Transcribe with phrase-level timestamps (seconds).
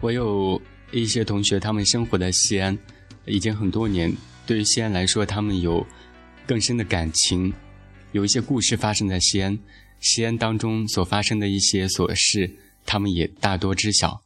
[0.00, 0.60] 我有
[0.92, 2.76] 一些同学，他们生活在西安，
[3.26, 4.14] 已经很多年。
[4.46, 5.84] 对于西安来说，他们有
[6.46, 7.52] 更深的感情，
[8.12, 9.58] 有一些故事发生在西安，
[10.00, 12.48] 西安当中所发生的一些琐事，
[12.86, 14.22] 他们也大多知晓。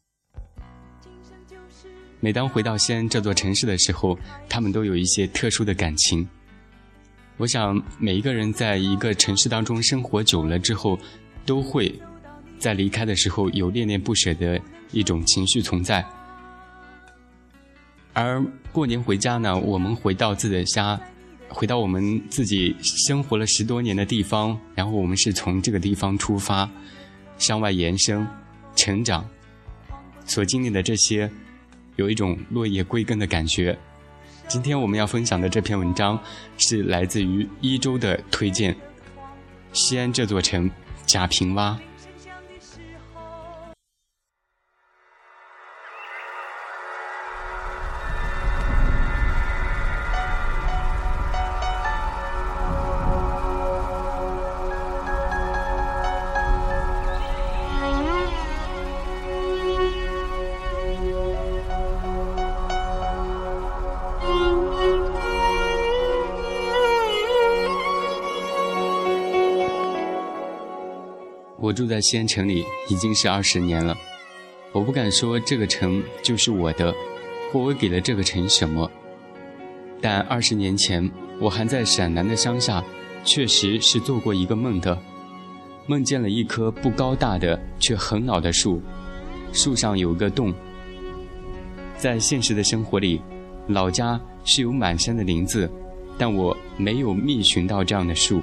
[2.20, 4.16] 每当回到西安这座城市的时候，
[4.48, 6.28] 他们都有一些特殊的感情。
[7.38, 10.98] 我想，每一个人在一个城市当中生活久了之后，
[11.46, 11.98] 都会
[12.58, 14.60] 在离开的时候有恋恋不舍的。
[14.92, 16.04] 一种情绪存在，
[18.12, 21.00] 而过年回家呢，我们回到自己的家，
[21.48, 26.68] 回到我们自己生活了十多年的地方，然后我们是从这个地方出发，
[27.38, 28.26] 向外延伸、
[28.76, 29.26] 成长，
[30.26, 31.30] 所经历的这些，
[31.96, 33.78] 有一种落叶归根的感觉。
[34.48, 36.20] 今天我们要分享的这篇文章，
[36.58, 38.76] 是来自于一周的推荐，
[39.72, 40.70] 西安这座城，
[41.06, 41.78] 贾平凹。
[71.72, 73.96] 住在西安城里已经是二十年了，
[74.72, 76.94] 我不敢说这个城就是我的，
[77.52, 78.90] 或我给了这个城什么。
[80.00, 82.84] 但二十年前，我还在陕南的乡下，
[83.24, 84.98] 确实是做过一个梦的，
[85.86, 88.82] 梦见了一棵不高大的却很老的树，
[89.52, 90.52] 树上有个洞。
[91.96, 93.20] 在现实的生活里，
[93.68, 95.70] 老家是有满山的林子，
[96.18, 98.42] 但我没有觅寻到这样的树，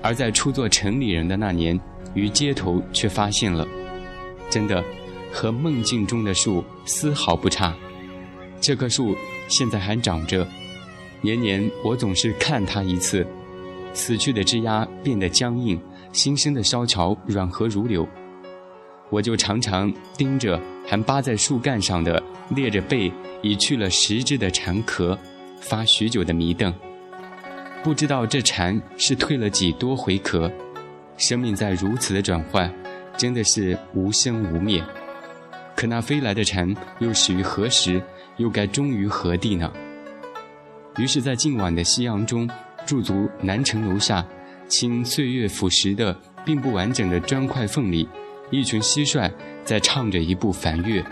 [0.00, 1.78] 而在初做城里人的那年。
[2.14, 3.66] 于街头却发现了，
[4.48, 4.82] 真的
[5.32, 7.74] 和梦境中的树丝毫不差。
[8.60, 9.14] 这棵树
[9.48, 10.46] 现在还长着，
[11.20, 13.26] 年年我总是看它一次，
[13.92, 15.78] 死去的枝丫变得僵硬，
[16.12, 18.08] 新生的梢桥软和如柳。
[19.10, 22.20] 我就常常盯着还扒在树干上的
[22.56, 25.16] 裂着背已去了十只的蝉壳，
[25.60, 26.72] 发许久的迷瞪，
[27.82, 30.50] 不知道这蝉是蜕了几多回壳。
[31.16, 32.72] 生命在如此的转换，
[33.16, 34.82] 真的是无生无灭。
[35.76, 38.02] 可那飞来的蝉又始于何时，
[38.36, 39.72] 又该终于何地呢？
[40.96, 42.48] 于是，在今晚的夕阳中，
[42.86, 44.24] 驻足南城楼下，
[44.68, 48.08] 清岁月腐蚀的并不完整的砖块缝里，
[48.50, 49.30] 一群蟋蟀
[49.64, 51.04] 在唱着一部梵乐。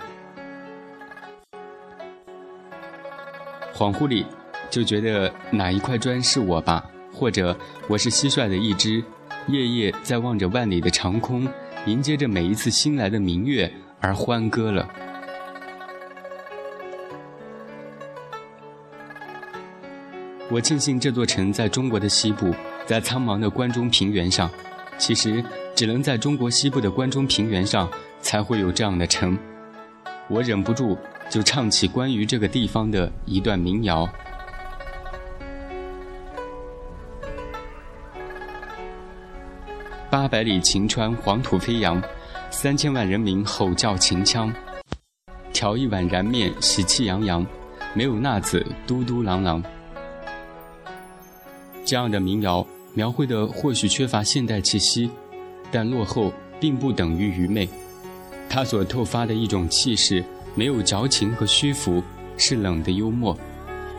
[3.74, 4.24] 恍惚里，
[4.70, 7.56] 就觉得哪一块砖是我吧，或者
[7.88, 9.02] 我是蟋蟀的一只。
[9.48, 11.48] 夜夜在望着万里的长空，
[11.86, 13.70] 迎接着每一次新来的明月
[14.00, 14.88] 而欢歌了。
[20.50, 22.54] 我庆幸这座城在中国的西部，
[22.86, 24.50] 在苍茫的关中平原上。
[24.98, 25.42] 其实，
[25.74, 29.36] 只能在中国西部的关中平原上，才会有这样的城。
[30.28, 30.96] 我忍不住
[31.28, 34.08] 就唱起关于这个地方的一段民谣。
[40.22, 42.00] 八百里秦川黄土飞扬，
[42.48, 44.54] 三千万人民吼叫秦腔，
[45.52, 47.44] 调一碗燃面喜气洋洋，
[47.92, 49.60] 没有那子嘟嘟囔囔。
[51.84, 55.10] 这样的民谣描绘的或许缺乏现代气息，
[55.72, 57.68] 但落后并不等于愚昧。
[58.48, 60.24] 它所透发的一种气势，
[60.54, 62.00] 没有矫情和虚浮，
[62.36, 63.36] 是冷的幽默，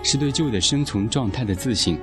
[0.01, 1.99] 是对旧的生存状态的自省。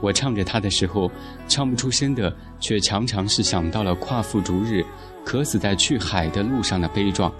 [0.00, 1.10] 我唱着它的时候，
[1.48, 4.84] 唱不出声的，却常常是想到了夸父逐日，
[5.24, 7.32] 渴死在去海的路上的悲壮。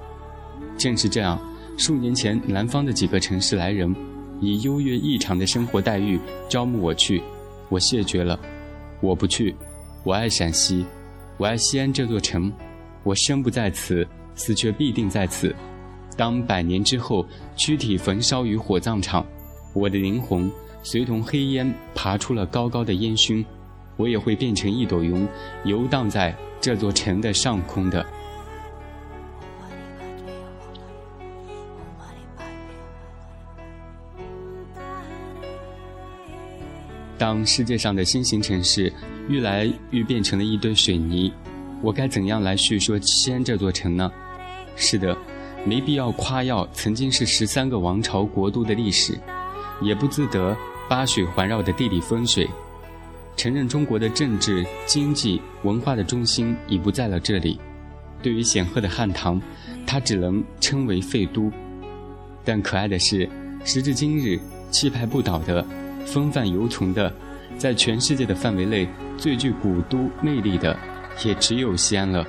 [0.77, 1.39] 正是这样，
[1.77, 3.95] 数年前南方的几个城市来人，
[4.41, 7.23] 以优越异常的生活待遇招募我去，
[7.69, 8.39] 我谢绝了。
[9.01, 9.55] 我不去，
[10.05, 10.85] 我爱陕西，
[11.37, 12.53] 我爱西安这座城，
[13.05, 15.55] 我生不在此，死却必定在此。
[16.17, 19.25] 当百年之后，躯体焚烧于火葬场，
[19.73, 20.51] 我的灵魂。
[20.91, 23.45] 随同黑烟爬出了高高的烟熏，
[23.99, 25.29] 我也会变成一朵云，
[25.67, 28.07] 游荡在这座城的上空的。
[37.19, 38.91] 当世界上的新型城市
[39.29, 41.31] 愈来愈变成了一堆水泥，
[41.83, 44.11] 我该怎样来叙说西安这座城呢？
[44.75, 45.15] 是的，
[45.67, 49.21] 没必要夸耀曾经是十三个王朝国都的历史。
[49.81, 50.57] 也不自得
[50.89, 52.49] 八水环绕的地理风水，
[53.37, 57.61] 承认中国的政治、经济、文化的中心已不在了这里。
[58.23, 59.41] 对于显赫的汉唐，
[59.87, 61.53] 它只能称为废都。
[62.43, 63.29] 但可爱的是，
[63.65, 64.41] 时至今日，
[64.71, 65.65] 气派不倒的、
[66.07, 67.13] 风范犹存的，
[67.59, 68.89] 在全世界的范围内
[69.19, 70.75] 最具古都魅力的，
[71.23, 72.27] 也只有西安了。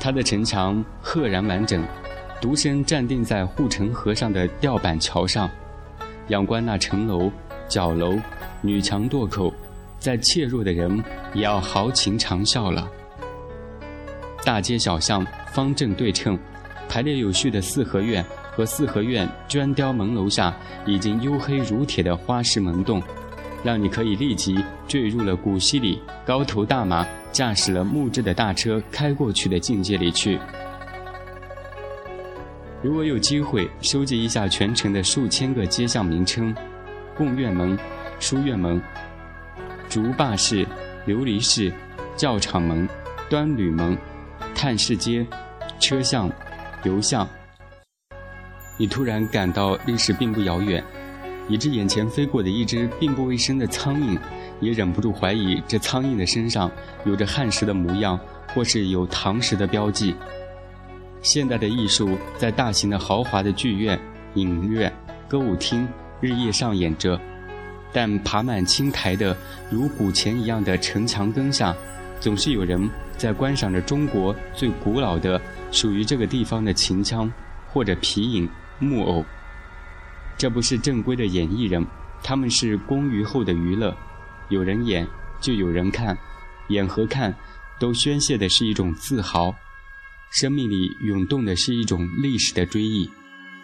[0.00, 1.82] 它的城墙赫然完整，
[2.40, 5.50] 独身站定在护城河上的吊板桥上，
[6.28, 7.30] 仰观那城楼、
[7.68, 8.18] 角楼、
[8.60, 9.52] 女墙垛口，
[9.98, 11.02] 再怯弱的人
[11.32, 12.86] 也要豪情长啸了。
[14.44, 16.38] 大街小巷方正对称，
[16.88, 20.54] 排列有序的四合院和四合院砖雕门楼下
[20.86, 23.02] 已经黝黑如铁的花式门洞。
[23.62, 30.38] 让你可以立即坠入了古稀里高头大马驾驶了木质的大车开过去的境界里去。
[32.84, 36.54] 如果有机会收集一下全城的数千个街巷名称，
[37.16, 37.78] 贡院门、
[38.20, 38.78] 书院门、
[39.88, 40.66] 竹坝市、
[41.06, 41.72] 琉璃市、
[42.14, 42.86] 教场门、
[43.30, 43.96] 端吕门、
[44.54, 45.26] 探市街、
[45.80, 46.30] 车巷、
[46.82, 47.26] 邮巷，
[48.76, 50.84] 你突然感到历史并不遥远。
[51.48, 54.18] 以致眼前飞过的一只并不卫生的苍蝇，
[54.60, 56.70] 也忍不住怀疑这苍蝇的身上
[57.06, 58.20] 有着汉时的模样，
[58.54, 60.14] 或是有唐时的标记。
[61.24, 63.98] 现代的艺术在大型的豪华的剧院、
[64.34, 64.92] 影院、
[65.26, 65.88] 歌舞厅
[66.20, 67.18] 日夜上演着，
[67.94, 69.34] 但爬满青苔的
[69.70, 71.74] 如古钱一样的城墙根下，
[72.20, 75.40] 总是有人在观赏着中国最古老的
[75.72, 77.32] 属于这个地方的秦腔，
[77.72, 78.46] 或者皮影、
[78.78, 79.24] 木偶。
[80.36, 81.82] 这不是正规的演艺人，
[82.22, 83.96] 他们是工余后的娱乐。
[84.50, 85.08] 有人演，
[85.40, 86.14] 就有人看，
[86.68, 87.34] 演和看，
[87.80, 89.54] 都宣泄的是一种自豪，
[90.34, 93.08] 生命里涌动的是一种历史的追忆。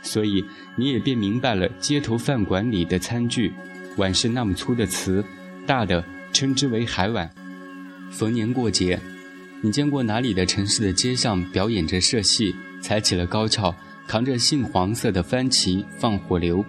[0.02, 0.44] 所以
[0.76, 3.52] 你也便明白了街头饭馆里的餐具，
[3.96, 5.24] 碗是那么粗的瓷，
[5.66, 7.28] 大的称之为海碗。
[8.12, 9.00] 逢年过节，
[9.60, 13.74] 你见过哪里的城市的街上表演着社戏，踩起了高跷？
[14.06, 16.64] 扛着杏黄色的番旗放火流，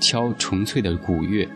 [0.00, 1.48] 敲纯粹的古乐。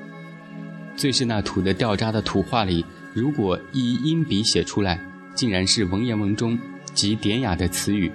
[0.96, 5.04] 最是那土的掉渣的土话里，如果一音笔写出来，
[5.34, 6.58] 竟然是文言文中
[6.94, 8.10] 极典雅的词语。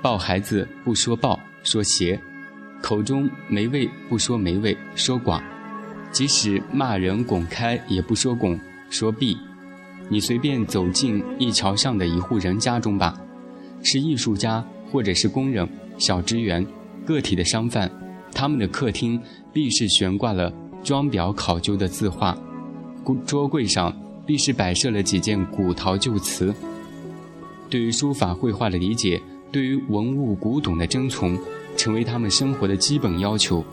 [0.00, 2.18] 抱孩子不说抱，说鞋；
[2.82, 5.42] 口中没味不说没味，说寡；
[6.12, 8.60] 即使骂人拱开，也不说拱，
[8.90, 9.36] 说闭。
[10.10, 13.18] 你随便走进一桥上的一户人家中吧，
[13.82, 14.62] 是艺术家
[14.92, 15.66] 或者是工人。
[15.96, 16.66] 小职员、
[17.06, 17.90] 个体的商贩，
[18.34, 19.18] 他们的客厅
[19.52, 20.52] 必是悬挂了
[20.82, 22.36] 装裱考究的字画，
[23.24, 23.96] 桌柜上
[24.26, 26.52] 必是摆设了几件古陶旧瓷。
[27.74, 31.36] 对于书法绘画的理解，对于文物古董的珍藏，
[31.76, 33.64] 成为他们生活的基本要求。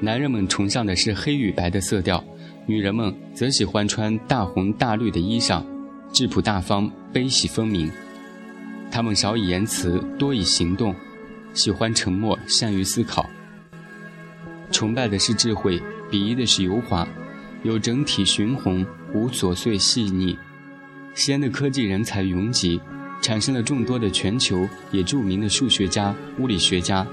[0.00, 2.24] 男人们崇尚的是黑与白的色调，
[2.64, 5.62] 女人们则喜欢穿大红大绿的衣裳。
[6.14, 7.92] 质朴大方，悲喜分明。
[8.90, 10.94] 他们少以言辞，多以行动，
[11.52, 13.28] 喜欢沉默，善于思考。
[14.70, 15.78] 崇拜的是智慧，
[16.10, 17.06] 鄙夷的是油滑，
[17.62, 18.82] 有整体循宏，
[19.14, 20.36] 无琐碎细腻。
[21.14, 22.80] 西安的科技人才云集，
[23.22, 27.06] 产生了众多的全球也著名的数学家、物理学家，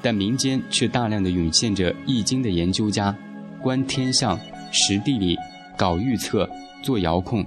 [0.00, 3.14] 但民间却大量的涌现着《易经》的研究家，
[3.60, 4.38] 观天象、
[4.70, 5.36] 识地理、
[5.76, 6.48] 搞预测、
[6.82, 7.44] 做遥控。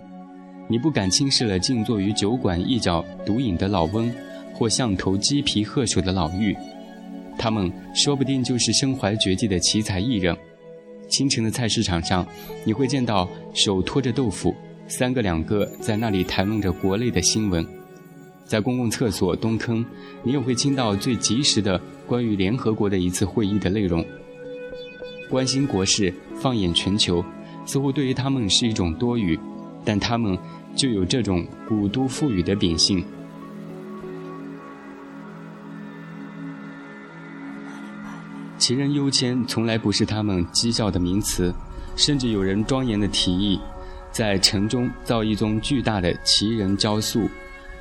[0.68, 4.12] 你不敢轻视了静坐于酒馆一角独饮的老翁，
[4.54, 6.58] 或像头鸡皮鹤首的老妪，
[7.38, 10.36] 他们说不定就是身怀绝技的奇才艺人。
[11.08, 12.26] 清晨的菜市场上，
[12.64, 14.56] 你会见到手托着豆腐，
[14.88, 17.66] 三个两个在那里谈论着国内的新闻。
[18.46, 19.86] 在公共厕所东坑，
[20.24, 24.06] 你也会听到最及时的关于联合国的一次会议的内容。
[25.30, 27.24] 关心国事，放眼全球，
[27.66, 29.40] 似乎对于他们是一种多余，
[29.84, 30.38] 但他们。
[30.76, 33.02] 就有这种古都赋予的秉性。
[38.66, 41.54] 奇人优迁从来不是他们讥笑的名词，
[41.96, 43.62] 甚至有人庄严的提议，
[44.12, 47.30] 在城中造一宗巨大的奇人雕塑，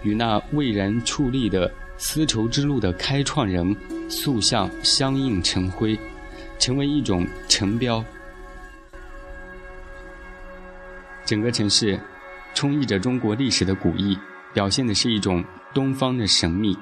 [0.02, 3.74] 与那蔚然矗立的丝绸之路的开创人
[4.10, 5.98] 塑像相映成辉，
[6.58, 8.04] 成为一种城标。
[11.24, 11.98] 整个城市。
[12.52, 14.18] 充溢着中国历史的古意，
[14.52, 16.76] 表现的是一种东方的神秘。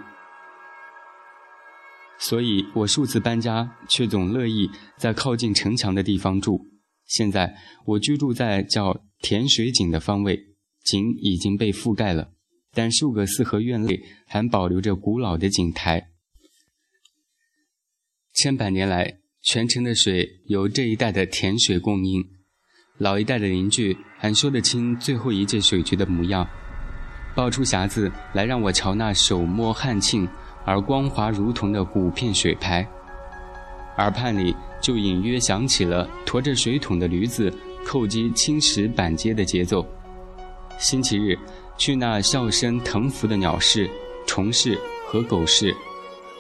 [2.23, 6.61] 所以我数次搬家，却总乐意在靠近城墙的地方住。
[7.05, 7.52] 现在
[7.85, 10.38] 我居住在叫甜水井的方位，
[10.85, 12.31] 井已经被覆盖了，
[12.73, 16.11] 但数个四合院内还保留着古老的井台。
[18.35, 22.25] 千百年来，全城的水由这一带的甜水供应。
[22.99, 26.49] 老一代的邻居还说得清最后一届水局的模样，
[27.35, 30.29] 抱出匣子来让我瞧那手摸汗沁
[30.64, 32.87] 而光滑如同的古片水牌，
[33.99, 37.52] 耳畔里就隐约响起了驮着水桶的驴子
[37.85, 39.85] 叩击青石板街的节奏。
[40.78, 41.38] 星期日
[41.76, 43.88] 去那笑声腾浮的鸟市、
[44.26, 45.75] 虫市和狗市，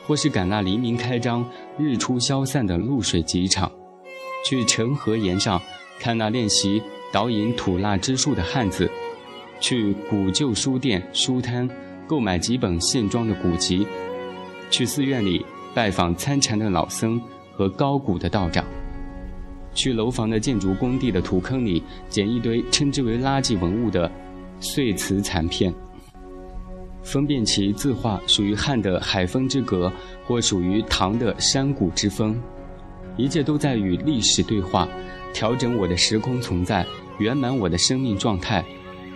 [0.06, 1.44] 或是赶那黎明开张、
[1.78, 3.70] 日出消散的露水集场，
[4.44, 5.60] 去城河沿上。
[6.00, 8.90] 看那练习导引吐蜡之术的汉子，
[9.60, 11.68] 去古旧书店书摊
[12.08, 13.86] 购买几本线装的古籍，
[14.72, 17.20] 去寺院里拜访参禅的老僧
[17.52, 18.64] 和高古的道长，
[19.74, 24.10] 去楼房的建筑工地的土坑里捡一堆称之为垃圾文物的
[24.60, 25.72] 碎瓷残片，
[27.02, 29.92] 分辨其字画属于汉的海风之格，
[30.26, 32.40] 或属于唐的山谷之风，
[33.18, 34.88] 一切都在与历史对话。
[35.34, 36.86] 调整我的时空存在，
[37.18, 38.64] 圆满我的生命状态，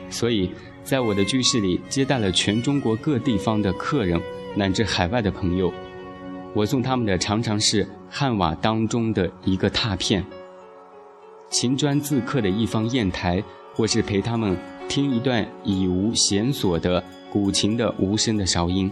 [0.08, 0.50] 所以
[0.82, 4.18] 在我的居室里接待了全中国各地方的客人，
[4.56, 5.72] 乃至海外的朋友。
[6.52, 10.24] 我送他们的常常是汉瓦当中的一个拓片，
[11.50, 13.42] 琴砖自刻的一方砚台，
[13.74, 14.56] 或是陪他们
[14.88, 18.90] 听一段已无弦索的古琴的无声的韶音。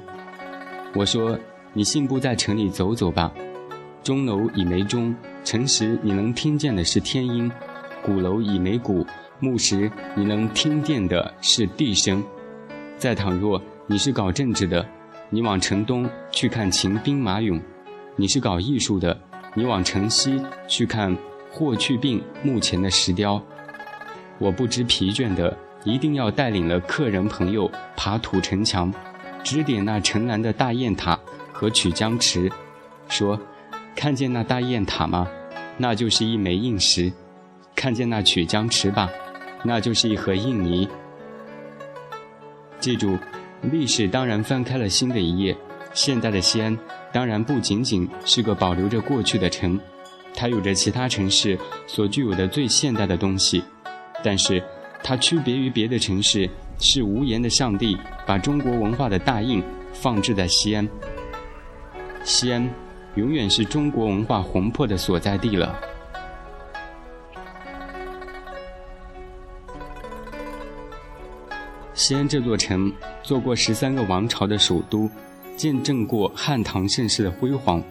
[0.94, 1.38] 我说
[1.72, 3.32] ：“你信步在城里走走吧，
[4.02, 7.50] 钟楼已没钟。”城时你能听见的是天音，
[8.02, 9.04] 鼓楼已没鼓；
[9.40, 12.22] 暮时你能听见的是地声。
[12.96, 14.86] 再倘若你是搞政治的，
[15.34, 17.60] 你往城东去看秦兵马俑；
[18.14, 19.20] 你是搞艺术的，
[19.54, 21.12] 你往城西去看
[21.50, 23.42] 霍去病墓前的石雕。
[24.38, 28.94] 我不知疲倦的，一定要带领了客人朋友爬土城墙，
[29.42, 31.18] 指点那城南的大雁塔
[31.52, 32.48] 和曲江池，
[33.08, 33.36] 说。
[33.96, 35.26] 看见那大雁塔吗？
[35.78, 37.10] 那就是一枚硬石；
[37.74, 39.10] 看见那曲江池吧，
[39.64, 40.88] 那就是一盒硬泥。
[42.78, 43.18] 记住，
[43.70, 45.56] 历史当然翻开了新的一页。
[45.92, 46.76] 现代的西安
[47.12, 49.78] 当然不仅仅是个保留着过去的城，
[50.34, 53.62] 它有着其他城市所具有的最现代的东西。
[54.22, 54.62] 但是，
[55.02, 60.88] 它区别于别的城市，是无言的上帝把中国文化的大印放置在西安。
[62.24, 62.68] 西安。
[63.16, 65.72] 永远是中国文化魂魄的所在地了。
[72.06, 72.92] 西安这座城，
[73.22, 75.08] 做过十三个王朝的首都，
[75.56, 77.82] 见证过汉唐盛世的辉煌，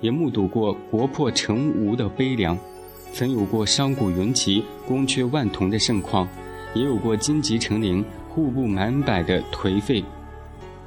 [0.00, 2.58] 也目睹过国破城无的悲凉，
[3.12, 6.26] 曾有过商贾云集、宫阙万铜的盛况，
[6.72, 10.02] 也有过荆棘成林、户部满百的颓废。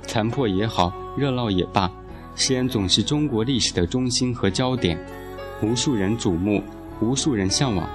[0.08, 1.88] 残破也好，热闹也罢。
[2.34, 4.98] 西安总是中国历史的中心和焦点，
[5.62, 6.64] 无数人瞩目，
[7.00, 7.88] 无数人向往。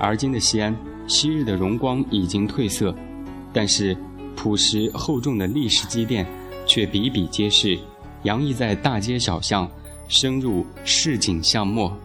[0.00, 0.76] 而今的西安，
[1.06, 2.92] 昔日的荣光已经褪色，
[3.52, 3.96] 但是
[4.36, 6.26] 朴实厚重的历史积淀
[6.66, 7.78] 却比比皆是，
[8.24, 9.70] 洋溢在大街小巷，
[10.08, 11.96] 深入市井巷陌。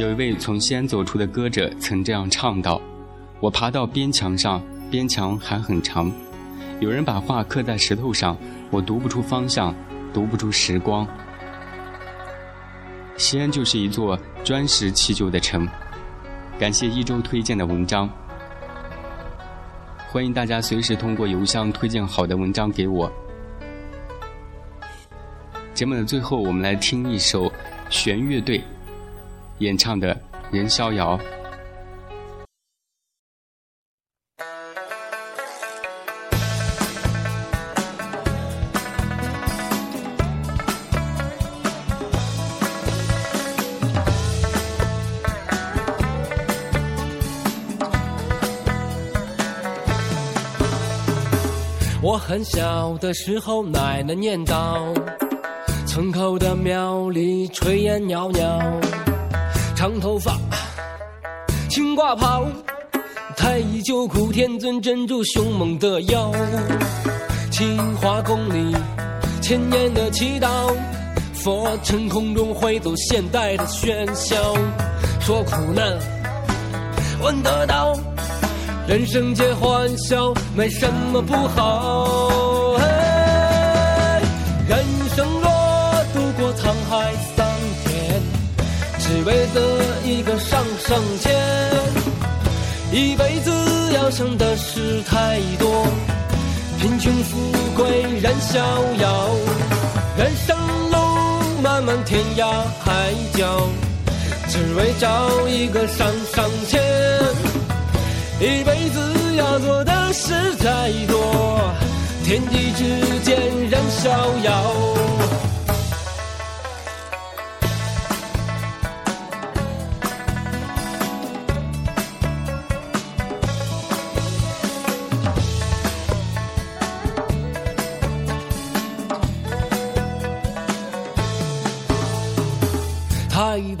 [0.00, 2.80] 有一位从西安走出的歌者曾这样唱道
[3.38, 6.10] ：“我爬到边墙上，边墙还很长。
[6.80, 8.34] 有人把话刻在石头上，
[8.70, 9.74] 我读不出方向，
[10.10, 11.06] 读不出时光。
[13.18, 15.68] 西安就是一座砖石砌就的城。”
[16.58, 18.08] 感谢一周推荐的文章，
[20.08, 23.12] 欢迎大家随时通过邮箱推荐好的文章给我。
[25.74, 27.52] 节目的最后，我们来听一首
[27.90, 28.62] 弦乐队。
[29.60, 30.14] 演唱的
[30.50, 31.18] 《任逍遥》。
[52.02, 54.94] 我很小的时候，奶奶念叨。
[55.86, 58.80] 村口的庙里炊烟袅袅，
[59.80, 60.36] 长头发，
[61.70, 62.44] 青褂袍，
[63.34, 66.30] 太乙救苦天尊镇住凶猛的妖，
[67.50, 68.76] 青华宫里
[69.40, 70.70] 千年的祈祷，
[71.32, 74.36] 佛尘空中挥走现代的喧嚣，
[75.18, 75.98] 说苦难
[77.22, 77.98] 问得到，
[78.86, 82.76] 人生皆欢笑，没什么不好。
[84.68, 84.84] 人
[85.16, 85.50] 生若
[86.12, 87.14] 渡过沧海，
[89.20, 89.60] 只为得
[90.02, 91.36] 一个上上签。
[92.90, 93.52] 一辈子
[93.92, 95.86] 要想的事太多，
[96.80, 97.36] 贫穷富
[97.76, 98.58] 贵任逍
[98.98, 99.28] 遥。
[100.16, 100.56] 人生
[100.90, 100.96] 路
[101.62, 102.46] 漫漫天涯
[102.82, 103.68] 海角，
[104.48, 106.82] 只为找一个上上签。
[108.40, 111.74] 一辈子要做的事太多。
[112.24, 114.10] 天地之间任逍
[114.44, 114.74] 遥。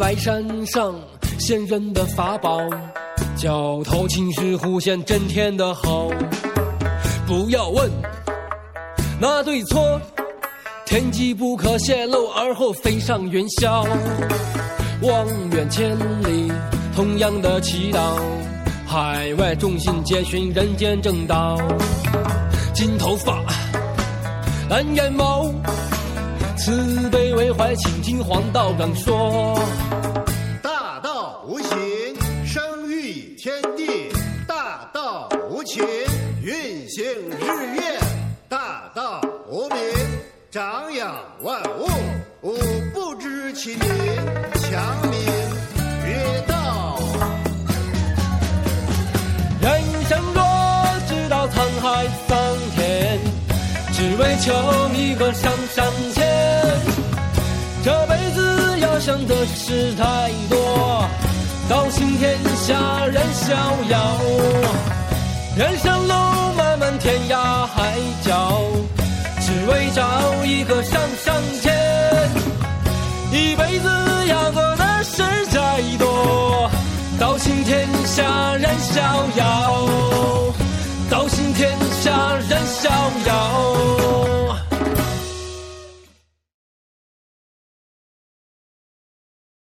[0.00, 0.94] 白山上
[1.38, 2.58] 仙人的法宝，
[3.36, 6.08] 教头青石狐仙震天的好。
[7.26, 7.90] 不要问。
[9.20, 10.00] 那对错，
[10.86, 13.86] 天机不可泄露，而后飞上云霄。
[15.02, 16.50] 望远千里，
[16.96, 18.18] 同样的祈祷，
[18.86, 21.58] 海外众信皆寻人间正道。
[22.72, 23.44] 金头发，
[24.70, 25.52] 蓝眼眸，
[26.62, 29.58] 慈悲为怀，请听黄道长说。
[30.62, 31.70] 大道无形，
[32.44, 34.12] 生育天地；
[34.46, 35.82] 大道无情，
[36.42, 37.98] 运行日月。
[38.46, 39.78] 大道无名，
[40.50, 41.88] 长养万物。
[42.42, 42.54] 吾
[42.92, 43.80] 不知其名，
[44.60, 45.18] 强名
[46.04, 46.98] 曰道。
[49.62, 50.42] 人生若
[51.08, 52.38] 知道沧海桑
[52.76, 53.18] 田，
[53.94, 54.52] 只为求
[54.94, 56.39] 一个上上签。
[59.30, 61.08] 的事太多
[61.68, 63.54] 道行天下任逍
[63.88, 64.20] 遥
[65.56, 66.14] 人生路
[66.56, 68.60] 漫漫天涯海角
[69.40, 71.72] 只为找一个上上签
[73.30, 73.88] 一辈子
[74.26, 76.68] 要做的事太多
[77.20, 79.00] 道行天下任逍
[79.36, 80.52] 遥
[81.08, 82.90] 道行天下任逍
[83.28, 84.39] 遥。